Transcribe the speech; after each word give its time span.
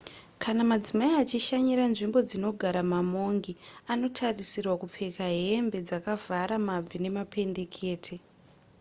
kana 0.43 0.61
madzimai 0.69 1.13
achishanyira 1.23 1.83
nzvimbo 1.91 2.19
dzinogara 2.27 2.81
mamongi 2.93 3.53
anotarisirwa 3.91 4.73
kupfeka 4.81 5.23
hembe 5.43 5.77
dzakavhara 5.87 6.55
mabvi 6.67 6.97
nemapendekete 7.03 8.15